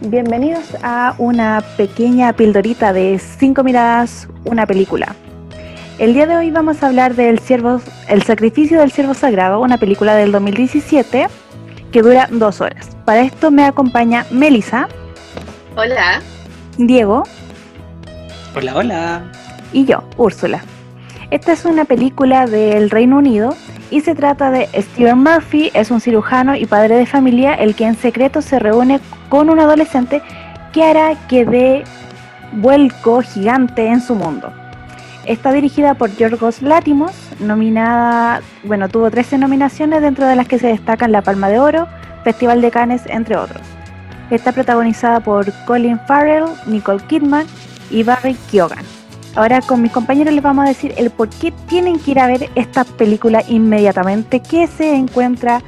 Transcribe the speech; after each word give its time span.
Bienvenidos 0.00 0.76
a 0.84 1.16
una 1.18 1.60
pequeña 1.76 2.32
pildorita 2.32 2.92
de 2.92 3.18
5 3.18 3.64
miradas, 3.64 4.28
una 4.44 4.64
película. 4.64 5.16
El 5.98 6.14
día 6.14 6.24
de 6.28 6.36
hoy 6.36 6.52
vamos 6.52 6.80
a 6.80 6.86
hablar 6.86 7.16
del 7.16 7.40
ciervo, 7.40 7.80
El 8.06 8.22
sacrificio 8.22 8.78
del 8.78 8.92
ciervo 8.92 9.14
sagrado, 9.14 9.60
una 9.60 9.76
película 9.76 10.14
del 10.14 10.30
2017 10.30 11.26
que 11.90 12.02
dura 12.02 12.28
dos 12.30 12.60
horas. 12.60 12.96
Para 13.04 13.22
esto 13.22 13.50
me 13.50 13.64
acompaña 13.64 14.24
Melissa. 14.30 14.88
Hola. 15.74 16.22
Diego. 16.76 17.24
Hola, 18.54 18.76
hola. 18.76 19.32
Y 19.72 19.84
yo, 19.84 20.04
Úrsula. 20.16 20.62
Esta 21.32 21.52
es 21.52 21.64
una 21.64 21.86
película 21.86 22.46
del 22.46 22.90
Reino 22.90 23.18
Unido 23.18 23.56
y 23.90 24.02
se 24.02 24.14
trata 24.14 24.52
de 24.52 24.68
Steven 24.80 25.18
Murphy, 25.18 25.72
es 25.74 25.90
un 25.90 26.00
cirujano 26.00 26.54
y 26.54 26.66
padre 26.66 26.94
de 26.94 27.06
familia, 27.06 27.54
el 27.54 27.74
que 27.74 27.84
en 27.84 27.96
secreto 27.96 28.42
se 28.42 28.60
reúne 28.60 29.00
con 29.28 29.50
un 29.50 29.60
adolescente 29.60 30.22
que 30.72 30.84
hará 30.84 31.14
que 31.28 31.44
dé 31.44 31.84
vuelco 32.52 33.22
gigante 33.22 33.86
en 33.86 34.00
su 34.00 34.14
mundo. 34.14 34.52
Está 35.24 35.52
dirigida 35.52 35.94
por 35.94 36.14
Yorgos 36.16 36.62
Látimos, 36.62 37.12
nominada, 37.38 38.40
bueno, 38.64 38.88
tuvo 38.88 39.10
13 39.10 39.38
nominaciones 39.38 40.00
dentro 40.00 40.26
de 40.26 40.36
las 40.36 40.48
que 40.48 40.58
se 40.58 40.68
destacan 40.68 41.12
La 41.12 41.22
Palma 41.22 41.48
de 41.48 41.58
Oro, 41.58 41.86
Festival 42.24 42.62
de 42.62 42.70
Cannes, 42.70 43.02
entre 43.06 43.36
otros. 43.36 43.60
Está 44.30 44.52
protagonizada 44.52 45.20
por 45.20 45.52
Colin 45.64 46.00
Farrell, 46.06 46.46
Nicole 46.66 47.02
Kidman 47.08 47.46
y 47.90 48.02
Barry 48.02 48.36
Keoghan. 48.50 48.84
Ahora 49.34 49.60
con 49.60 49.82
mis 49.82 49.92
compañeros 49.92 50.34
les 50.34 50.42
vamos 50.42 50.64
a 50.64 50.68
decir 50.68 50.94
el 50.96 51.10
por 51.10 51.28
qué 51.28 51.52
tienen 51.68 51.98
que 51.98 52.12
ir 52.12 52.20
a 52.20 52.26
ver 52.26 52.50
esta 52.54 52.84
película 52.84 53.42
inmediatamente 53.48 54.40
que 54.40 54.66
se 54.66 54.94
encuentra 54.94 55.62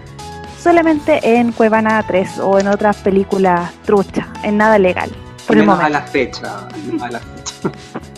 solamente 0.62 1.20
en 1.22 1.52
Cuevana 1.52 2.04
3 2.06 2.38
o 2.40 2.58
en 2.58 2.68
otras 2.68 2.98
películas 2.98 3.72
truchas, 3.84 4.26
en 4.42 4.58
nada 4.58 4.78
legal. 4.78 5.10
Por 5.46 5.56
el 5.56 5.68
a 5.68 5.88
la 5.88 6.02
fecha, 6.02 6.68
a 7.00 7.10
la 7.10 7.18
fecha. 7.18 7.70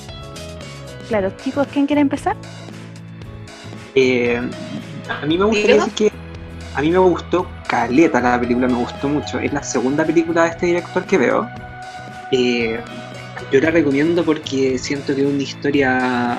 Claro, 1.09 1.31
chicos, 1.37 1.67
¿quién 1.71 1.87
quiere 1.87 2.01
empezar? 2.01 2.35
Eh, 3.95 4.41
a 5.11 5.27
mí 5.27 5.37
me 5.37 5.45
gustaría 5.45 5.75
decir 5.75 5.93
que 5.93 6.13
a 6.75 6.81
mí 6.81 6.91
me 6.91 6.99
gustó 6.99 7.47
Caleta 7.69 8.19
la 8.19 8.41
película, 8.41 8.67
me 8.67 8.77
gustó 8.79 9.09
mucho. 9.09 9.39
Es 9.39 9.53
la 9.53 9.63
segunda 9.63 10.07
película 10.07 10.45
de 10.45 10.49
este 10.51 10.67
director 10.67 11.05
que 11.05 11.19
veo. 11.19 11.47
Eh, 12.31 12.81
yo 13.51 13.61
la 13.61 13.71
recomiendo 13.71 14.25
porque 14.25 14.79
siento 14.79 15.15
que 15.15 15.21
es 15.21 15.27
una 15.27 15.43
historia 15.43 16.39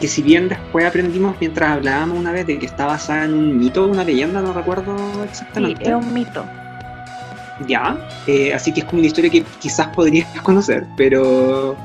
que 0.00 0.08
si 0.08 0.22
bien 0.22 0.48
después 0.48 0.84
aprendimos 0.84 1.36
mientras 1.40 1.70
hablábamos 1.70 2.18
una 2.18 2.32
vez 2.32 2.46
de 2.46 2.58
que 2.58 2.66
está 2.66 2.86
basada 2.86 3.24
en 3.24 3.34
un 3.34 3.58
mito, 3.58 3.86
una 3.86 4.04
leyenda, 4.04 4.40
no 4.40 4.52
recuerdo 4.52 4.96
exactamente. 5.24 5.84
Sí, 5.84 5.90
es 5.90 5.96
un 5.96 6.12
mito. 6.12 6.44
Ya, 7.68 7.96
eh, 8.26 8.52
así 8.52 8.72
que 8.72 8.80
es 8.80 8.86
como 8.86 8.98
una 8.98 9.06
historia 9.06 9.30
que 9.30 9.44
quizás 9.60 9.88
podrías 9.88 10.28
conocer, 10.42 10.84
pero 10.96 11.76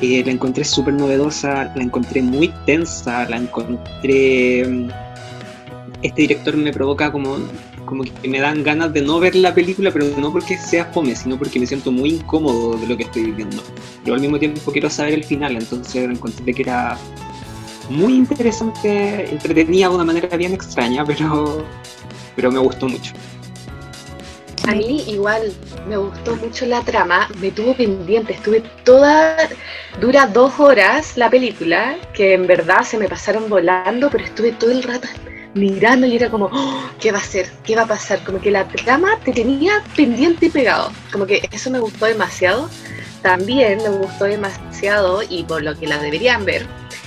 eh, 0.00 0.22
la 0.24 0.32
encontré 0.32 0.64
súper 0.64 0.94
novedosa, 0.94 1.70
la 1.74 1.82
encontré 1.82 2.22
muy 2.22 2.48
tensa, 2.66 3.28
la 3.28 3.36
encontré... 3.36 4.66
Mm, 4.66 4.88
este 6.02 6.22
director 6.22 6.56
me 6.56 6.72
provoca 6.72 7.12
como 7.12 7.36
como 7.90 8.04
que 8.04 8.28
me 8.28 8.38
dan 8.38 8.62
ganas 8.62 8.92
de 8.92 9.02
no 9.02 9.18
ver 9.18 9.34
la 9.34 9.52
película, 9.52 9.90
pero 9.90 10.06
no 10.16 10.32
porque 10.32 10.56
sea 10.56 10.84
fome, 10.86 11.16
sino 11.16 11.36
porque 11.36 11.58
me 11.58 11.66
siento 11.66 11.90
muy 11.90 12.10
incómodo 12.10 12.76
de 12.76 12.86
lo 12.86 12.96
que 12.96 13.02
estoy 13.02 13.24
viviendo. 13.24 13.62
Yo 14.04 14.14
al 14.14 14.20
mismo 14.20 14.38
tiempo 14.38 14.70
quiero 14.70 14.88
saber 14.88 15.14
el 15.14 15.24
final, 15.24 15.56
entonces 15.56 16.08
encontré 16.08 16.54
que 16.54 16.62
era 16.62 16.96
muy 17.90 18.14
interesante, 18.14 19.30
entretenida 19.30 19.88
de 19.88 19.94
una 19.94 20.04
manera 20.04 20.36
bien 20.36 20.54
extraña, 20.54 21.04
pero, 21.04 21.64
pero 22.36 22.50
me 22.50 22.60
gustó 22.60 22.88
mucho. 22.88 23.12
A 24.68 24.74
mí 24.74 25.02
igual 25.08 25.52
me 25.88 25.96
gustó 25.96 26.36
mucho 26.36 26.66
la 26.66 26.82
trama, 26.82 27.28
me 27.40 27.50
tuvo 27.50 27.74
pendiente, 27.74 28.34
estuve 28.34 28.62
toda, 28.84 29.36
dura 30.00 30.26
dos 30.26 30.60
horas 30.60 31.16
la 31.16 31.28
película, 31.28 31.96
que 32.14 32.34
en 32.34 32.46
verdad 32.46 32.82
se 32.82 32.96
me 32.96 33.08
pasaron 33.08 33.48
volando, 33.48 34.08
pero 34.10 34.24
estuve 34.24 34.52
todo 34.52 34.70
el 34.70 34.82
rato 34.82 35.08
mirando 35.54 36.06
y 36.06 36.14
era 36.14 36.30
como, 36.30 36.48
oh, 36.52 36.90
¿qué 37.00 37.10
va 37.10 37.18
a 37.18 37.22
ser? 37.22 37.50
¿Qué 37.64 37.74
va 37.74 37.82
a 37.82 37.86
pasar? 37.86 38.22
Como 38.22 38.40
que 38.40 38.52
la 38.52 38.68
trama 38.68 39.18
te 39.24 39.32
tenía 39.32 39.82
pendiente 39.96 40.46
y 40.46 40.50
pegado. 40.50 40.92
Como 41.10 41.26
que 41.26 41.48
eso 41.50 41.70
me 41.70 41.80
gustó 41.80 42.06
demasiado. 42.06 42.70
También 43.22 43.78
me 43.78 43.88
gustó 43.88 44.26
demasiado 44.26 45.22
y 45.28 45.42
por 45.42 45.62
lo 45.62 45.76
que 45.76 45.88
la 45.88 45.98
deberían 45.98 46.44
ver 46.44 46.64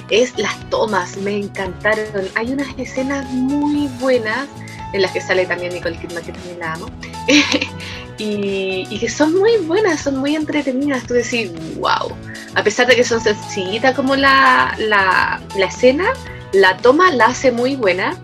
es 0.09 0.37
las 0.37 0.69
tomas, 0.69 1.17
me 1.17 1.37
encantaron. 1.37 2.07
Hay 2.35 2.53
unas 2.53 2.67
escenas 2.77 3.29
muy 3.31 3.87
buenas 3.99 4.47
en 4.93 5.01
las 5.01 5.11
que 5.11 5.21
sale 5.21 5.45
también 5.45 5.73
Nicole 5.73 5.97
Kidman, 5.97 6.23
que 6.23 6.31
también 6.31 6.59
la 6.59 6.73
amo. 6.73 6.87
y, 8.17 8.97
que 8.99 9.09
son 9.09 9.37
muy 9.37 9.57
buenas, 9.57 10.01
son 10.01 10.17
muy 10.17 10.35
entretenidas. 10.35 11.03
Tú 11.03 11.15
decís, 11.15 11.51
wow. 11.77 12.15
A 12.55 12.63
pesar 12.63 12.87
de 12.87 12.95
que 12.95 13.03
son 13.03 13.19
sencillitas 13.19 13.95
como 13.95 14.15
la, 14.15 14.75
la, 14.77 15.41
la 15.57 15.65
escena, 15.65 16.05
la 16.53 16.77
toma 16.77 17.11
la 17.11 17.27
hace 17.27 17.51
muy 17.51 17.75
buena 17.75 18.15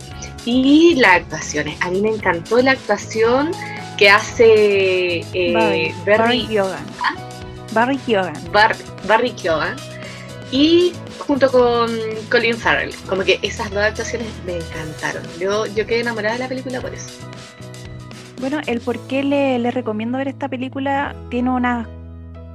y 0.45 0.95
las 0.95 1.17
actuaciones. 1.17 1.77
A 1.81 1.89
mí 1.89 2.01
me 2.01 2.09
encantó 2.09 2.61
la 2.61 2.71
actuación 2.71 3.51
que 3.97 4.09
hace 4.09 5.25
eh, 5.33 5.93
Barry. 6.05 6.57
¿Ah? 6.57 7.15
Barry 7.73 7.97
Keoghan. 7.97 8.33
Barry 9.07 9.31
Keoghan. 9.31 9.75
Y 10.51 10.93
junto 11.19 11.51
con 11.51 11.89
Colin 12.29 12.55
Farrell. 12.55 12.93
Como 13.07 13.23
que 13.23 13.39
esas 13.41 13.69
dos 13.71 13.83
actuaciones 13.83 14.27
me 14.45 14.57
encantaron. 14.57 15.23
Yo, 15.39 15.65
yo 15.67 15.85
quedé 15.85 16.01
enamorada 16.01 16.33
de 16.35 16.39
la 16.39 16.47
película 16.47 16.81
por 16.81 16.93
eso. 16.93 17.09
Bueno, 18.39 18.59
el 18.67 18.79
por 18.79 18.99
qué 19.07 19.23
le, 19.23 19.71
recomiendo 19.71 20.17
ver 20.17 20.29
esta 20.29 20.47
película 20.47 21.15
tiene 21.29 21.49
unas 21.49 21.87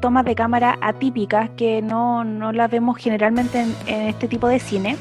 tomas 0.00 0.24
de 0.24 0.34
cámara 0.34 0.78
atípicas 0.80 1.50
que 1.56 1.82
no, 1.82 2.24
no 2.24 2.52
las 2.52 2.70
vemos 2.70 2.96
generalmente 2.98 3.64
en 3.86 4.00
este 4.08 4.28
tipo 4.28 4.48
de 4.48 4.58
cine 4.58 4.96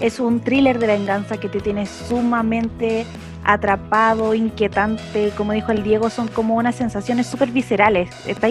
es 0.00 0.20
un 0.20 0.40
thriller 0.40 0.78
de 0.78 0.86
venganza 0.86 1.38
que 1.38 1.48
te 1.48 1.60
tiene 1.60 1.86
sumamente 1.86 3.06
atrapado, 3.44 4.34
inquietante, 4.34 5.32
como 5.36 5.52
dijo 5.52 5.72
el 5.72 5.82
Diego, 5.82 6.10
son 6.10 6.28
como 6.28 6.56
unas 6.56 6.74
sensaciones 6.74 7.26
súper 7.26 7.50
viscerales. 7.50 8.10
Está 8.26 8.48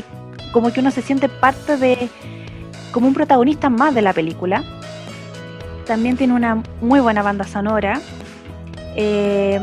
como 0.52 0.72
que 0.72 0.80
uno 0.80 0.92
se 0.92 1.02
siente 1.02 1.28
parte 1.28 1.78
de, 1.78 2.10
como 2.96 3.10
un 3.10 3.14
protagonista 3.14 3.70
más 3.70 3.94
de 3.94 4.02
la 4.02 4.14
película. 4.14 4.64
También 5.86 6.16
tiene 6.16 6.34
una 6.34 6.64
muy 6.80 7.02
buena 7.02 7.22
banda 7.24 7.44
sonora. 7.44 8.00
Eh, 8.96 9.60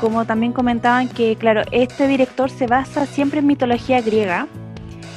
como 0.00 0.24
también 0.24 0.54
comentaban 0.54 1.10
que, 1.10 1.36
claro, 1.36 1.64
este 1.70 2.08
director 2.08 2.48
se 2.48 2.66
basa 2.66 3.04
siempre 3.04 3.40
en 3.40 3.46
mitología 3.46 4.00
griega 4.00 4.46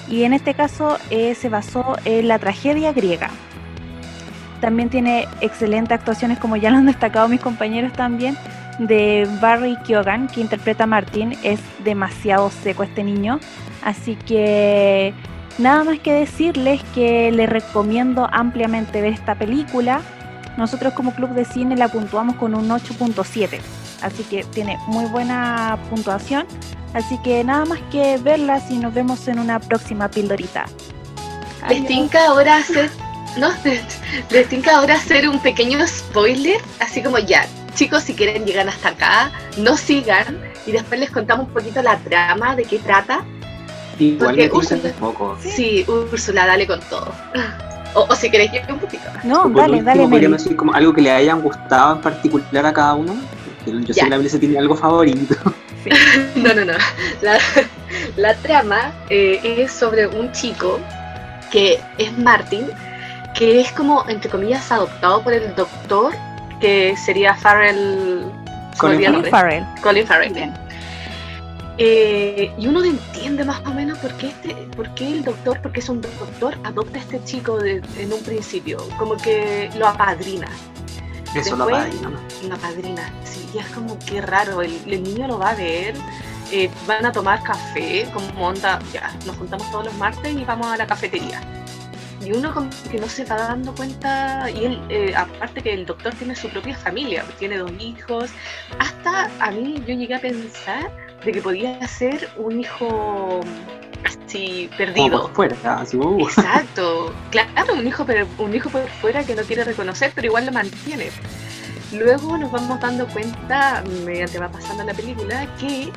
y 0.10 0.24
en 0.24 0.34
este 0.34 0.54
caso 0.54 0.98
eh, 1.10 1.34
se 1.34 1.48
basó 1.48 1.96
en 2.04 2.28
la 2.28 2.40
tragedia 2.40 2.92
griega. 2.92 3.30
También 4.60 4.90
tiene 4.90 5.26
excelentes 5.40 5.98
actuaciones, 5.98 6.40
como 6.40 6.58
ya 6.58 6.72
lo 6.72 6.76
han 6.76 6.88
destacado 6.88 7.30
mis 7.30 7.40
compañeros 7.40 7.94
también, 7.94 8.36
de 8.80 9.30
Barry 9.40 9.78
Keoghan, 9.88 10.28
que 10.28 10.42
interpreta 10.42 10.84
a 10.84 10.88
Martin. 10.88 11.38
Es 11.42 11.62
demasiado 11.86 12.50
seco 12.50 12.84
este 12.84 13.02
niño. 13.02 13.40
Así 13.82 14.18
que 14.18 15.14
nada 15.58 15.84
más 15.84 16.00
que 16.00 16.14
decirles 16.14 16.82
que 16.94 17.32
les 17.32 17.50
recomiendo 17.50 18.28
ampliamente 18.32 19.02
ver 19.02 19.14
esta 19.14 19.36
película. 19.36 20.02
Nosotros 20.58 20.94
como 20.94 21.14
club 21.14 21.32
de 21.32 21.46
cine 21.46 21.76
la 21.76 21.90
puntuamos 21.90 22.36
con 22.36 22.56
un 22.56 22.70
8.7. 22.70 23.60
Así 24.02 24.24
que 24.24 24.44
tiene 24.44 24.78
muy 24.88 25.06
buena 25.06 25.78
puntuación. 25.90 26.46
Así 26.94 27.18
que 27.24 27.44
nada 27.44 27.66
más 27.66 27.80
que 27.92 28.18
verlas 28.18 28.72
y 28.72 28.78
nos 28.78 28.94
vemos 28.94 29.28
en 29.28 29.40
una 29.40 29.60
próxima 29.60 30.10
pildorita. 30.10 30.66
Les 31.68 32.16
ahora 32.16 32.58
hacer 32.58 32.90
¿no? 33.38 33.50
Les 34.30 34.50
tengo 34.50 34.72
ahora 34.72 34.96
hacer 34.96 35.28
un 35.28 35.40
pequeño 35.40 35.86
spoiler, 35.86 36.62
así 36.80 37.02
como 37.02 37.20
ya, 37.20 37.46
chicos, 37.74 38.04
si 38.04 38.14
quieren 38.14 38.46
llegar 38.46 38.68
hasta 38.68 38.90
acá, 38.90 39.32
no 39.58 39.78
sigan 39.78 40.42
y 40.66 40.72
después 40.72 41.00
les 41.00 41.12
contamos 41.12 41.48
un 41.48 41.54
poquito 41.54 41.82
la 41.82 41.98
trama, 41.98 42.56
de 42.56 42.64
qué 42.64 42.80
trata. 42.80 43.26
Igual 44.00 44.36
me 44.36 44.52
Úrsula, 44.52 44.92
poco. 45.00 45.38
Sí, 45.40 45.86
Úrsula, 45.88 46.46
dale 46.48 46.68
con 46.68 46.80
todo. 46.82 47.12
O, 47.98 48.14
si 48.14 48.30
queréis 48.30 48.52
que 48.52 48.74
un 48.74 48.80
poquito. 48.80 49.06
No, 49.24 49.48
dale, 49.48 49.82
dale. 49.82 50.06
Podríamos 50.10 50.44
decir 50.44 50.58
como 50.58 50.74
algo 50.74 50.92
que 50.92 51.00
le 51.00 51.12
hayan 51.12 51.42
gustado 51.42 51.96
en 51.96 52.02
particular 52.02 52.66
a 52.66 52.74
cada 52.74 52.94
uno. 52.94 53.16
Yo 53.66 53.94
sé 53.94 54.02
que 54.02 54.10
la 54.10 54.18
Melissa 54.18 54.38
tiene 54.38 54.60
algo 54.60 54.76
favorito. 54.76 55.34
no, 56.36 56.54
no, 56.54 56.66
no. 56.66 56.74
La, 58.18 58.34
trama 58.36 58.92
eh, 59.10 59.40
es 59.44 59.72
sobre 59.72 60.08
un 60.08 60.32
chico 60.32 60.80
que 61.52 61.80
es 61.98 62.18
Martin, 62.18 62.68
que 63.34 63.62
es 63.62 63.72
como, 63.72 64.04
entre 64.08 64.30
comillas, 64.30 64.72
adoptado 64.72 65.24
por 65.24 65.34
el 65.34 65.56
doctor, 65.56 66.14
que 66.60 66.96
sería 66.98 67.36
Farrell. 67.36 68.26
Colin, 68.78 69.24
Farrell. 69.26 69.64
Colin 69.82 70.06
Farrell, 70.06 70.34
bien. 70.34 70.65
Eh, 71.78 72.54
y 72.58 72.68
uno 72.68 72.84
entiende 72.84 73.44
más 73.44 73.60
o 73.66 73.74
menos 73.74 73.98
por 74.00 74.14
qué, 74.14 74.28
este, 74.28 74.56
por 74.76 74.94
qué 74.96 75.12
el 75.12 75.24
doctor, 75.24 75.62
porque 75.62 75.82
es 75.82 75.90
un 75.90 76.02
doctor, 76.02 76.58
adopta 76.64 77.00
a 77.00 77.02
este 77.02 77.24
chico 77.26 77.62
en 77.64 78.14
un 78.14 78.24
principio, 78.24 78.78
como 78.98 79.18
que 79.18 79.70
lo 79.78 79.88
apadrina. 79.88 80.48
Eso 81.36 81.58
lo 81.58 81.66
apadrina. 81.66 82.12
Lo 82.48 82.56
apadrina, 82.56 83.14
sí, 83.26 83.46
y 83.54 83.58
es 83.58 83.66
como 83.68 84.00
que 84.00 84.22
raro, 84.22 84.62
el, 84.62 84.74
el, 84.86 85.04
niño 85.04 85.28
lo 85.28 85.40
va 85.40 85.50
a 85.50 85.56
ver 85.56 85.96
eh, 86.52 86.70
van 86.88 87.06
a 87.06 87.12
tomar 87.12 87.42
café, 87.42 88.08
como 88.14 88.48
onda, 88.48 88.80
ya, 88.94 89.12
nos 89.26 89.36
juntamos 89.38 89.70
todos 89.72 89.86
los 89.86 89.94
martes 89.96 90.32
y 90.32 90.46
vamos 90.46 90.68
a 90.68 90.78
la 90.78 90.86
cafetería. 90.86 91.42
Y 92.24 92.32
uno 92.32 92.54
como 92.54 92.70
que 92.92 93.00
no 93.00 93.08
se 93.08 93.26
va 93.26 93.36
dando 93.36 93.74
cuenta, 93.74 94.50
y 94.52 94.66
él, 94.66 94.82
eh, 94.90 95.14
aparte 95.16 95.62
que 95.62 95.74
el 95.74 95.86
doctor 95.86 96.14
tiene 96.14 96.36
su 96.36 96.50
propia 96.50 96.76
familia, 96.76 97.26
tiene 97.40 97.58
dos 97.58 97.72
hijos, 97.80 98.30
hasta 98.80 99.30
a 99.40 99.52
mí 99.52 99.84
yo 99.88 99.96
llegué 99.96 100.16
a 100.16 100.22
pensar 100.22 100.92
de 101.26 101.32
que 101.32 101.42
podía 101.42 101.86
ser 101.88 102.30
un 102.38 102.60
hijo 102.60 103.42
así 104.06 104.70
perdido. 104.78 105.24
Por 105.24 105.34
fuera, 105.34 105.80
así, 105.80 105.98
uh. 105.98 106.20
Exacto, 106.22 107.14
claro, 107.32 107.74
un 107.74 107.88
hijo, 107.88 108.06
un 108.38 108.54
hijo 108.54 108.70
por 108.70 108.88
fuera 109.02 109.24
que 109.24 109.36
no 109.36 109.42
quiere 109.42 109.64
reconocer, 109.64 110.12
pero 110.14 110.28
igual 110.28 110.46
lo 110.46 110.52
mantiene. 110.52 111.10
Luego 111.92 112.38
nos 112.38 112.52
vamos 112.52 112.80
dando 112.80 113.08
cuenta, 113.08 113.84
mediante 114.06 114.40
va 114.40 114.50
pasando 114.50 114.84
la 114.84 114.94
película, 114.94 115.48
que 115.58 115.92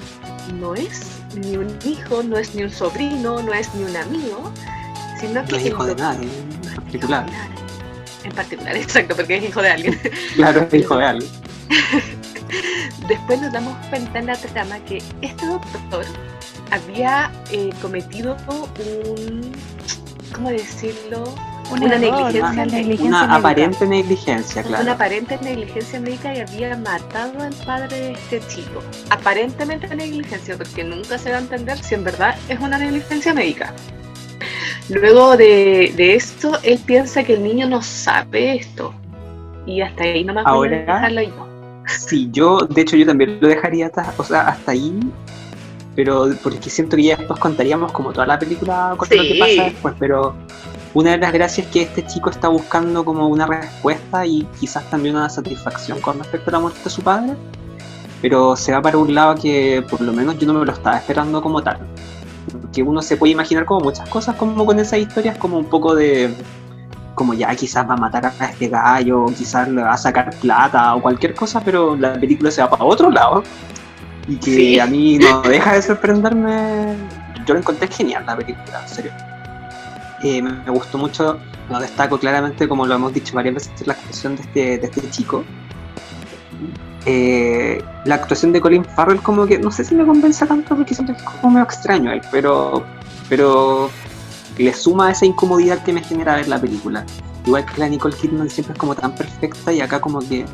no 0.54 0.74
es 0.74 1.20
ni 1.34 1.56
un 1.56 1.76
hijo, 1.84 2.22
no 2.22 2.38
es 2.38 2.54
ni 2.54 2.62
un 2.62 2.70
sobrino, 2.70 3.42
no 3.42 3.52
es 3.52 3.74
ni 3.74 3.84
un 3.84 3.96
amigo, 3.96 4.52
sino 5.20 5.44
que... 5.44 5.52
No 5.52 5.58
es 5.58 5.66
hijo 5.66 5.84
de 5.84 5.94
nadie, 5.96 6.28
en 6.28 6.74
particular. 6.74 7.26
En 8.24 8.32
particular, 8.32 8.76
exacto, 8.76 9.16
porque 9.16 9.36
es 9.36 9.44
hijo 9.44 9.60
de 9.60 9.70
alguien. 9.70 10.00
Claro, 10.36 10.66
es 10.70 10.74
hijo 10.74 10.96
de 10.96 11.04
alguien. 11.04 11.30
Después 13.08 13.40
nos 13.40 13.52
damos 13.52 13.74
cuenta 13.88 14.18
en 14.18 14.26
la 14.26 14.36
trama 14.36 14.78
que 14.80 15.02
este 15.22 15.46
doctor 15.46 16.04
había 16.70 17.30
eh, 17.50 17.70
cometido 17.80 18.36
un, 18.48 19.52
¿cómo 20.34 20.50
decirlo? 20.50 21.24
Una, 21.70 21.98
negligencia, 21.98 23.04
una, 23.04 23.34
aparente 23.34 23.86
negligencia, 23.86 24.62
claro. 24.62 24.82
Una 24.84 24.92
aparente 24.92 25.38
negligencia 25.42 26.00
médica 26.00 26.34
y 26.34 26.40
había 26.40 26.74
matado 26.78 27.42
al 27.42 27.52
padre 27.66 27.94
de 27.94 28.12
este 28.12 28.40
chico. 28.48 28.82
Aparentemente 29.10 29.94
negligencia, 29.94 30.56
porque 30.56 30.82
nunca 30.82 31.18
se 31.18 31.30
va 31.30 31.36
a 31.36 31.40
entender 31.40 31.76
si 31.76 31.94
en 31.94 32.04
verdad 32.04 32.36
es 32.48 32.58
una 32.58 32.78
negligencia 32.78 33.34
médica. 33.34 33.74
Luego 34.88 35.36
de, 35.36 35.92
esto, 36.14 36.58
él 36.62 36.78
piensa 36.86 37.22
que 37.22 37.34
el 37.34 37.42
niño 37.42 37.68
no 37.68 37.82
sabe 37.82 38.56
esto. 38.56 38.94
Y 39.66 39.82
hasta 39.82 40.04
ahí 40.04 40.24
no 40.24 40.32
me 40.32 40.40
Ahora, 40.46 40.78
dejarlo 40.78 41.22
yo. 41.22 41.48
Sí, 42.06 42.28
yo, 42.32 42.58
de 42.58 42.82
hecho, 42.82 42.96
yo 42.96 43.06
también 43.06 43.38
lo 43.40 43.48
dejaría 43.48 43.86
hasta, 43.86 44.14
o 44.16 44.24
sea, 44.24 44.48
hasta 44.48 44.72
ahí 44.72 45.00
pero 45.98 46.28
porque 46.44 46.70
siento 46.70 46.94
que 46.94 47.02
ya 47.02 47.16
después 47.16 47.40
contaríamos 47.40 47.90
como 47.90 48.12
toda 48.12 48.24
la 48.24 48.38
película 48.38 48.94
con 48.96 49.08
lo 49.10 49.20
que 49.20 49.36
pasa 49.36 49.64
después, 49.64 49.94
pero 49.98 50.32
una 50.94 51.10
de 51.10 51.18
las 51.18 51.32
gracias 51.32 51.66
es 51.66 51.72
que 51.72 51.82
este 51.82 52.06
chico 52.06 52.30
está 52.30 52.46
buscando 52.46 53.04
como 53.04 53.26
una 53.26 53.46
respuesta 53.48 54.24
y 54.24 54.46
quizás 54.60 54.88
también 54.90 55.16
una 55.16 55.28
satisfacción 55.28 56.00
con 56.00 56.20
respecto 56.20 56.50
a 56.50 56.52
la 56.52 56.58
muerte 56.60 56.78
de 56.84 56.90
su 56.90 57.02
padre, 57.02 57.34
pero 58.22 58.54
se 58.54 58.70
va 58.70 58.80
para 58.80 58.96
un 58.96 59.12
lado 59.12 59.34
que 59.34 59.84
por 59.90 60.00
lo 60.00 60.12
menos 60.12 60.38
yo 60.38 60.46
no 60.46 60.54
me 60.54 60.64
lo 60.64 60.70
estaba 60.70 60.98
esperando 60.98 61.42
como 61.42 61.64
tal. 61.64 61.80
Que 62.72 62.80
uno 62.84 63.02
se 63.02 63.16
puede 63.16 63.32
imaginar 63.32 63.64
como 63.64 63.80
muchas 63.80 64.08
cosas 64.08 64.36
como 64.36 64.64
con 64.64 64.78
esas 64.78 65.00
historias, 65.00 65.36
como 65.36 65.58
un 65.58 65.66
poco 65.66 65.96
de 65.96 66.32
como 67.18 67.34
ya 67.34 67.52
quizás 67.56 67.86
va 67.88 67.94
a 67.94 67.96
matar 67.96 68.26
a 68.26 68.44
este 68.46 68.68
gallo, 68.68 69.26
quizás 69.36 69.68
le 69.68 69.82
va 69.82 69.92
a 69.92 69.98
sacar 69.98 70.30
plata 70.36 70.94
o 70.94 71.02
cualquier 71.02 71.34
cosa, 71.34 71.60
pero 71.60 71.96
la 71.96 72.14
película 72.14 72.48
se 72.52 72.62
va 72.62 72.70
para 72.70 72.84
otro 72.84 73.10
lado 73.10 73.42
y 74.28 74.36
que 74.36 74.80
a 74.80 74.86
mí 74.86 75.18
no 75.18 75.42
deja 75.42 75.74
de 75.74 75.82
sorprenderme. 75.82 76.94
Yo 77.44 77.54
lo 77.54 77.60
encontré 77.60 77.88
genial 77.88 78.24
la 78.24 78.36
película, 78.36 78.82
en 78.82 78.88
serio. 78.88 79.12
Eh, 80.22 80.40
me 80.40 80.70
gustó 80.70 80.96
mucho, 80.96 81.40
lo 81.68 81.80
destaco 81.80 82.18
claramente, 82.18 82.68
como 82.68 82.86
lo 82.86 82.94
hemos 82.94 83.12
dicho 83.12 83.34
varias 83.34 83.54
veces, 83.54 83.84
la 83.84 83.94
actuación 83.94 84.36
de 84.36 84.42
este, 84.42 84.78
de 84.78 84.86
este 84.86 85.10
chico. 85.10 85.44
Eh, 87.04 87.82
la 88.04 88.14
actuación 88.14 88.52
de 88.52 88.60
Colin 88.60 88.84
Farrell 88.84 89.20
como 89.20 89.46
que 89.46 89.58
no 89.58 89.70
sé 89.70 89.82
si 89.82 89.94
me 89.94 90.04
convence 90.04 90.46
tanto 90.46 90.76
porque 90.76 90.94
que 90.94 91.12
es 91.12 91.22
como 91.22 91.54
medio 91.54 91.64
extraño 91.64 92.12
él, 92.12 92.20
pero, 92.30 92.84
pero 93.28 93.90
le 94.58 94.72
suma 94.74 95.10
esa 95.10 95.24
incomodidad 95.26 95.82
que 95.82 95.92
me 95.92 96.02
genera 96.02 96.36
ver 96.36 96.48
la 96.48 96.60
película. 96.60 97.04
Igual 97.46 97.64
que 97.64 97.80
la 97.80 97.88
Nicole 97.88 98.14
Kidman 98.14 98.50
siempre 98.50 98.74
es 98.74 98.78
como 98.78 98.94
tan 98.94 99.14
perfecta 99.14 99.72
y 99.72 99.80
acá 99.80 100.00
como 100.00 100.18
que 100.20 100.44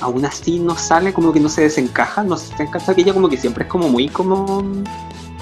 aún 0.00 0.24
así 0.24 0.60
no 0.60 0.76
sale, 0.76 1.12
como 1.12 1.32
que 1.32 1.40
no 1.40 1.48
se 1.48 1.62
desencaja, 1.62 2.22
no 2.22 2.36
se 2.36 2.50
desencaja 2.52 2.94
que 2.94 3.00
ella 3.00 3.14
como 3.14 3.28
que 3.28 3.36
siempre 3.36 3.64
es 3.64 3.70
como 3.70 3.88
muy 3.88 4.08
como 4.08 4.62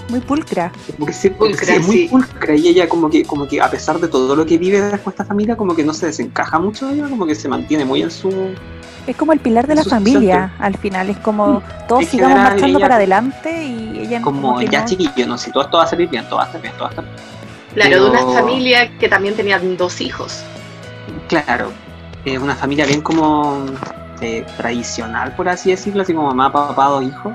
muy 0.09 0.21
pulcra. 0.21 0.71
Como 0.99 1.07
que 1.07 1.31
pulcra, 1.31 1.75
es 1.75 1.87
muy 1.87 2.09
pulcra 2.09 2.55
y 2.55 2.69
ella 2.69 2.89
como 2.89 3.09
que, 3.09 3.25
como 3.25 3.49
que 3.49 3.61
a 3.61 3.71
pesar 3.71 3.99
de 3.99 4.09
todo 4.09 4.37
lo 4.37 4.45
que 4.45 4.59
vive 4.59 4.81
después 4.81 5.15
esta 5.15 5.25
familia, 5.25 5.57
como 5.57 5.75
que 5.75 5.85
no 5.85 5.95
se 5.95 6.07
desencaja 6.07 6.59
mucho 6.59 6.91
ella, 6.91 7.09
como 7.09 7.27
que 7.27 7.35
se 7.35 7.49
mantiene 7.49 7.85
muy 7.85 8.03
en 8.03 8.11
su... 8.11 8.31
Es 9.07 9.17
como 9.17 9.33
el 9.33 9.41
pilar 9.41 9.67
de 9.67 9.75
la 9.75 9.85
familia, 9.85 10.53
al 10.59 10.77
final, 10.77 11.11
es 11.11 11.17
como 11.19 11.63
todos 11.89 12.05
sigamos 12.05 12.37
marchando 12.37 12.79
para 12.79 12.97
adelante 12.97 13.65
y 13.65 13.99
ella 14.01 14.23
como, 14.23 14.43
como 14.43 14.63
ya 14.63 14.85
chiquillo, 14.85 15.27
no 15.27 15.37
sé, 15.37 15.51
todo 15.51 15.65
esto 15.65 15.79
va 15.79 15.85
a 15.85 15.89
salir 15.89 16.09
bien, 16.09 16.25
todo 16.27 16.37
va 16.37 16.45
a 16.45 16.47
estar 16.47 16.61
bien, 16.63 16.75
todo 16.75 16.85
va 16.85 16.89
a 16.89 16.91
estar 16.91 17.05
bien. 17.05 17.32
Claro, 17.75 18.05
de 18.05 18.11
una 18.11 18.27
familia 18.33 18.99
que 18.99 19.09
también 19.09 19.35
tenía 19.35 19.59
dos 19.59 20.01
hijos. 20.01 20.43
Claro, 21.29 21.73
es 22.25 22.39
una 22.39 22.55
familia 22.55 22.87
bien 22.87 23.01
como 23.01 23.65
eh, 24.21 24.45
tradicional, 24.57 25.35
por 25.35 25.49
así 25.49 25.71
decirlo, 25.71 26.03
así 26.03 26.13
como 26.13 26.29
mamá, 26.29 26.53
papá, 26.53 26.87
dos 26.87 27.05
hijos, 27.05 27.33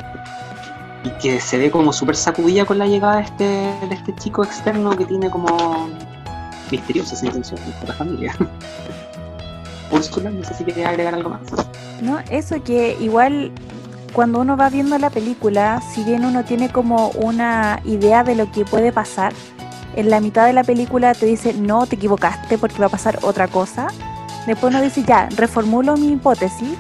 y 1.03 1.09
que 1.21 1.39
se 1.39 1.57
ve 1.57 1.71
como 1.71 1.91
súper 1.91 2.15
sacudida 2.15 2.65
con 2.65 2.77
la 2.77 2.85
llegada 2.85 3.17
de 3.17 3.23
este, 3.23 3.43
de 3.43 3.95
este 3.95 4.15
chico 4.15 4.43
externo 4.43 4.95
que 4.95 5.05
tiene 5.05 5.29
como 5.29 5.89
misteriosas 6.71 7.23
intenciones 7.23 7.75
con 7.75 7.87
la 7.87 7.93
familia. 7.93 8.35
Úrsula, 9.91 10.29
no 10.29 10.43
sé 10.43 10.53
si 10.53 10.63
quería 10.65 10.89
agregar 10.89 11.15
algo 11.15 11.29
más. 11.29 11.41
No, 12.01 12.19
eso 12.29 12.61
que 12.63 12.97
igual 12.99 13.51
cuando 14.13 14.39
uno 14.39 14.57
va 14.57 14.69
viendo 14.69 14.97
la 14.97 15.09
película, 15.09 15.81
si 15.93 16.03
bien 16.03 16.25
uno 16.25 16.43
tiene 16.43 16.69
como 16.69 17.09
una 17.09 17.81
idea 17.85 18.23
de 18.23 18.35
lo 18.35 18.51
que 18.51 18.65
puede 18.65 18.91
pasar, 18.91 19.33
en 19.95 20.09
la 20.09 20.19
mitad 20.19 20.45
de 20.45 20.53
la 20.53 20.63
película 20.63 21.13
te 21.13 21.25
dice 21.25 21.53
no, 21.53 21.85
te 21.85 21.95
equivocaste 21.95 22.57
porque 22.57 22.79
va 22.79 22.87
a 22.87 22.89
pasar 22.89 23.19
otra 23.21 23.47
cosa 23.47 23.87
Después 24.47 24.73
uno 24.73 24.81
dice, 24.81 25.03
ya, 25.05 25.27
reformulo 25.35 25.97
mi 25.97 26.13
hipótesis. 26.13 26.77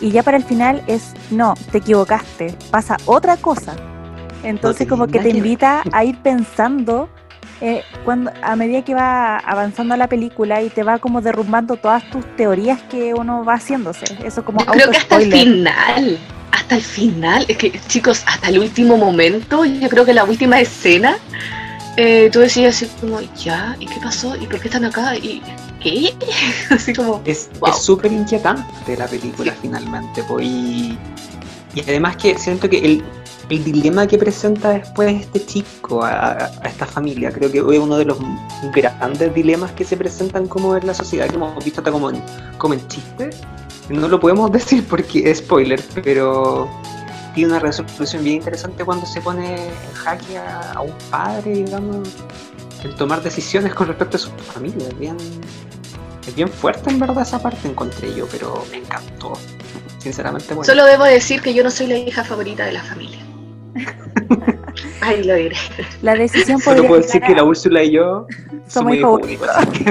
Y 0.00 0.12
ya 0.12 0.22
para 0.22 0.36
el 0.36 0.44
final 0.44 0.82
es, 0.86 1.12
no, 1.30 1.54
te 1.72 1.78
equivocaste, 1.78 2.56
pasa 2.70 2.96
otra 3.04 3.36
cosa. 3.36 3.74
Entonces 4.44 4.86
como 4.86 5.06
que 5.08 5.18
te 5.18 5.30
invita 5.30 5.82
a 5.92 6.04
ir 6.04 6.18
pensando 6.18 7.08
eh, 7.60 7.82
cuando 8.04 8.30
a 8.42 8.54
medida 8.56 8.82
que 8.82 8.94
va 8.94 9.38
avanzando 9.38 9.96
la 9.96 10.08
película 10.08 10.62
y 10.62 10.68
te 10.68 10.82
va 10.82 10.98
como 10.98 11.20
derrumbando 11.20 11.76
todas 11.76 12.08
tus 12.10 12.24
teorías 12.36 12.82
que 12.82 13.14
uno 13.14 13.44
va 13.44 13.54
haciéndose. 13.54 14.04
Eso 14.22 14.44
como 14.44 14.64
creo 14.66 14.90
que 14.90 14.98
hasta 14.98 15.16
el 15.16 15.32
final, 15.32 16.18
hasta 16.52 16.76
el 16.76 16.82
final, 16.82 17.46
es 17.48 17.56
que 17.56 17.80
chicos, 17.88 18.22
hasta 18.26 18.48
el 18.50 18.58
último 18.58 18.96
momento, 18.96 19.64
yo 19.64 19.88
creo 19.88 20.04
que 20.04 20.12
la 20.12 20.24
última 20.24 20.60
escena, 20.60 21.16
eh, 21.96 22.30
tú 22.32 22.40
decías 22.40 22.76
así 22.76 22.90
como, 23.00 23.20
ya, 23.36 23.76
¿y 23.78 23.86
qué 23.86 24.00
pasó? 24.02 24.36
¿Y 24.36 24.46
por 24.46 24.60
qué 24.60 24.68
están 24.68 24.84
acá? 24.84 25.16
Y 25.16 25.42
Así 26.70 26.92
como. 26.92 27.22
Es 27.24 27.50
súper 27.80 28.12
inquietante 28.12 28.96
la 28.96 29.06
película 29.06 29.54
finalmente. 29.60 30.24
y, 30.40 30.98
además 31.82 32.16
que 32.16 32.38
siento 32.38 32.68
que 32.68 32.78
el, 32.78 33.04
dilema 33.48 34.06
que 34.06 34.16
presenta 34.16 34.70
después 34.70 35.20
este 35.20 35.44
chico 35.44 36.02
a, 36.02 36.50
esta 36.64 36.86
familia, 36.86 37.30
creo 37.30 37.52
que 37.52 37.58
es 37.58 37.78
uno 37.78 37.96
de 37.98 38.06
los 38.06 38.18
grandes 38.72 39.34
dilemas 39.34 39.70
que 39.72 39.84
se 39.84 39.96
presentan 39.96 40.48
como 40.48 40.76
en 40.76 40.86
la 40.86 40.94
sociedad, 40.94 41.28
que 41.28 41.34
hemos 41.34 41.62
visto 41.62 41.80
hasta 41.80 41.92
como 41.92 42.10
en, 42.10 42.22
como 42.58 42.74
en 42.74 42.88
chiste. 42.88 43.30
No 43.90 44.08
lo 44.08 44.18
podemos 44.18 44.50
decir 44.58 44.84
porque 44.88 45.30
es 45.30 45.38
spoiler, 45.38 45.80
pero 46.02 46.68
tiene 47.34 47.50
una 47.50 47.60
resolución 47.60 48.22
bien 48.22 48.36
interesante 48.36 48.84
cuando 48.84 49.06
se 49.06 49.20
pone 49.20 49.54
en 49.66 49.94
jaque 49.94 50.38
a, 50.38 50.72
a 50.72 50.80
un 50.80 50.94
padre, 51.10 51.52
digamos, 51.52 52.08
el 52.84 52.94
tomar 52.94 53.22
decisiones 53.22 53.74
con 53.74 53.88
respecto 53.88 54.16
a 54.16 54.20
su 54.20 54.30
familia. 54.30 54.88
Bien, 54.98 55.16
es 56.26 56.34
bien 56.34 56.48
fuerte 56.48 56.90
en 56.90 56.98
verdad 56.98 57.22
esa 57.22 57.42
parte 57.42 57.68
encontré 57.68 58.14
yo, 58.14 58.26
pero 58.30 58.64
me 58.70 58.78
encantó. 58.78 59.32
Sinceramente, 59.98 60.48
bueno. 60.54 60.64
Solo 60.64 60.84
debo 60.84 61.04
decir 61.04 61.40
que 61.40 61.54
yo 61.54 61.64
no 61.64 61.70
soy 61.70 61.86
la 61.86 61.96
hija 61.96 62.24
favorita 62.24 62.64
de 62.66 62.72
la 62.72 62.82
familia. 62.82 63.20
Ahí 65.00 65.22
lo 65.24 65.34
diré. 65.34 65.56
La 66.02 66.14
decisión 66.14 66.60
Solo 66.60 66.86
puedo 66.86 67.00
decir 67.00 67.22
que 67.22 67.34
la 67.34 67.44
Úrsula 67.44 67.82
y 67.82 67.92
yo 67.92 68.26
somos 68.68 68.92
muy 68.92 69.00
favoritos. 69.00 69.48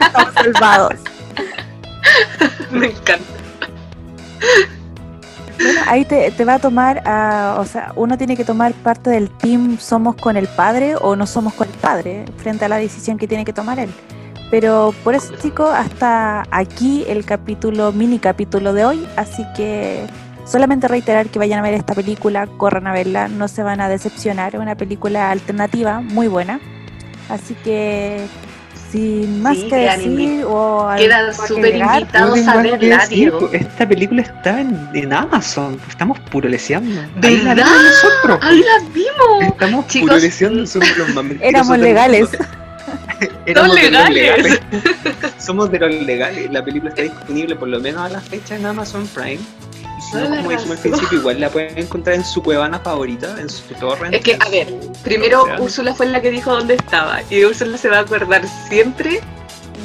Estamos 0.00 0.34
salvados. 0.34 0.94
me 2.70 2.86
encanta. 2.86 3.24
Bueno, 5.58 5.80
ahí 5.86 6.04
te, 6.04 6.30
te, 6.30 6.44
va 6.44 6.54
a 6.54 6.58
tomar, 6.58 6.98
o 7.58 7.64
sea, 7.64 7.92
uno 7.96 8.16
tiene 8.16 8.36
que 8.36 8.44
tomar 8.44 8.72
parte 8.74 9.10
del 9.10 9.28
team 9.28 9.78
somos 9.78 10.14
con 10.14 10.36
el 10.36 10.46
padre 10.46 10.94
o 11.00 11.16
no 11.16 11.26
somos 11.26 11.54
con 11.54 11.68
el 11.68 11.74
padre 11.74 12.24
frente 12.36 12.64
a 12.64 12.68
la 12.68 12.76
decisión 12.76 13.18
que 13.18 13.26
tiene 13.26 13.44
que 13.44 13.52
tomar 13.52 13.78
él. 13.78 13.90
Pero 14.50 14.94
por 15.04 15.14
eso, 15.14 15.34
chicos, 15.36 15.70
hasta 15.74 16.44
aquí 16.50 17.04
el 17.06 17.24
capítulo, 17.24 17.92
mini 17.92 18.18
capítulo 18.18 18.72
de 18.72 18.84
hoy. 18.84 19.06
Así 19.16 19.44
que 19.54 20.06
solamente 20.46 20.88
reiterar 20.88 21.26
que 21.26 21.38
vayan 21.38 21.58
a 21.58 21.62
ver 21.62 21.74
esta 21.74 21.94
película, 21.94 22.46
corran 22.46 22.86
a 22.86 22.92
verla, 22.92 23.28
no 23.28 23.48
se 23.48 23.62
van 23.62 23.80
a 23.80 23.88
decepcionar. 23.88 24.54
Es 24.54 24.60
una 24.60 24.74
película 24.74 25.30
alternativa 25.30 26.00
muy 26.00 26.28
buena. 26.28 26.60
Así 27.28 27.54
que 27.62 28.26
Sin 28.90 29.42
más 29.42 29.56
Sí, 29.56 29.68
que 29.68 29.76
decir 29.76 30.44
o 30.46 30.88
Quedan 30.96 31.26
que 31.30 31.46
súper 31.46 31.76
invitados 31.76 32.46
a 32.48 32.56
verla, 32.62 32.96
decir, 32.98 33.08
Diego. 33.18 33.50
Esta 33.52 33.86
película 33.88 34.22
está 34.22 34.60
en, 34.62 34.88
en 34.94 35.12
Amazon. 35.12 35.78
Estamos 35.88 36.18
puro 36.20 36.48
leseando. 36.48 37.00
Ahí 37.22 37.36
la 37.42 37.54
¿Verdad? 37.54 37.66
nosotros. 37.82 38.38
¡Ahí 38.42 38.62
las 38.62 38.92
vimos! 38.94 39.42
Estamos 39.52 39.86
Chicos. 39.88 40.08
puro 40.08 40.20
leseando. 40.20 40.66
Somos 40.66 40.96
los 40.96 41.08
más 41.14 41.24
mentirosos 41.24 41.48
Éramos 41.48 41.78
legales. 41.78 42.28
Éramos 43.46 43.74
de 43.74 43.90
los 43.90 44.08
legales. 44.10 44.42
legales. 44.44 44.60
Somos 45.38 45.70
de 45.70 45.78
los 45.80 45.94
legales. 46.06 46.50
La 46.50 46.64
película 46.64 46.90
está 46.90 47.02
disponible 47.02 47.56
por 47.56 47.68
lo 47.68 47.80
menos 47.80 48.00
a 48.02 48.08
la 48.08 48.20
fecha 48.20 48.56
en 48.56 48.64
Amazon 48.66 49.06
Prime. 49.08 49.38
No, 50.14 50.36
como 50.36 50.50
dijimos 50.50 50.70
al 50.70 50.78
principio, 50.78 51.18
igual 51.18 51.40
la 51.40 51.50
pueden 51.50 51.78
encontrar 51.78 52.16
en 52.16 52.24
su 52.24 52.42
cuevana 52.42 52.78
favorita, 52.78 53.40
en 53.40 53.48
su 53.48 53.62
torrent. 53.74 54.14
Es 54.14 54.22
que, 54.22 54.38
a 54.40 54.48
ver, 54.48 54.68
Primero, 55.04 55.44
Úrsula 55.58 55.94
fue 55.94 56.06
la 56.06 56.20
que 56.20 56.30
dijo 56.30 56.52
dónde 56.52 56.74
estaba. 56.74 57.20
Y 57.30 57.44
Úrsula 57.44 57.78
se 57.78 57.88
va 57.88 57.98
a 57.98 58.00
acordar 58.00 58.42
siempre 58.68 59.20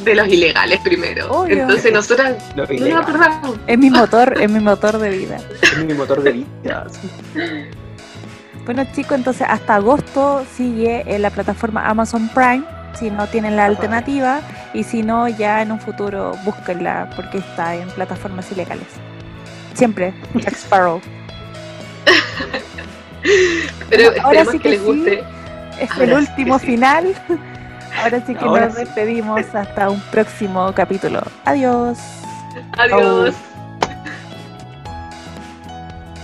de 0.04 0.16
los 0.16 0.28
ilegales 0.28 0.80
primero. 0.82 1.32
Obvio. 1.32 1.62
Entonces 1.62 1.94
nosotras 1.94 2.36
no 2.56 2.66
nos 2.66 3.02
acordamos. 3.02 3.58
Es 3.68 3.78
mi 3.78 3.90
motor, 3.90 4.42
es 4.42 4.50
mi 4.50 4.60
motor 4.60 4.98
de 4.98 5.10
vida. 5.10 5.38
Es 5.62 5.78
mi 5.78 5.94
motor 5.94 6.22
de 6.22 6.32
vida. 6.32 6.88
Bueno 8.66 8.86
chicos, 8.96 9.18
entonces 9.18 9.46
hasta 9.50 9.76
agosto 9.76 10.46
sigue 10.56 11.04
en 11.06 11.22
la 11.22 11.32
plataforma 11.32 11.86
Amazon 11.86 12.30
Prime, 12.30 12.64
si 12.98 13.12
no 13.12 13.28
tienen 13.28 13.58
la 13.58 13.66
alternativa, 13.66 14.40
y 14.74 14.86
si 14.86 15.04
no, 15.04 15.28
ya 15.28 15.62
en 15.62 15.74
un 15.74 15.82
futuro 15.82 16.32
búsquenla 16.46 17.10
porque 17.14 17.40
está 17.40 17.76
en 17.76 17.90
plataformas 17.90 18.50
ilegales. 18.54 18.88
Siempre, 19.74 20.14
Jack 20.36 20.56
Sparrow. 20.56 21.02
Pero 23.90 24.12
Bueno, 24.12 24.24
ahora 24.28 24.46
sí 24.46 24.58
que, 24.60 24.64
que 24.64 24.70
les 24.70 24.80
sí. 24.80 24.86
guste. 24.86 25.24
Es 25.80 25.92
Ahora 25.92 26.04
el 26.04 26.10
sí 26.12 26.16
último 26.32 26.60
sí. 26.60 26.66
final. 26.68 27.16
Ahora 28.04 28.26
sí 28.26 28.36
que 28.36 28.44
Ahora 28.46 28.66
nos 28.68 28.76
sí. 28.76 28.80
despedimos 28.86 29.42
hasta 29.54 29.90
un 29.90 30.02
próximo 30.12 30.74
capítulo. 30.74 31.22
Adiós. 31.46 32.00
Adiós. 32.78 33.36